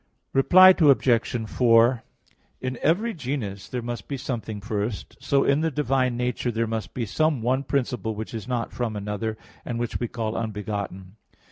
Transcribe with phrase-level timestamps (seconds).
[0.33, 1.45] Reply Obj.
[1.47, 2.03] 4:
[2.59, 6.95] In every genus there must be something first; so in the divine nature there must
[6.95, 11.17] be some one principle which is not from another, and which we call "unbegotten."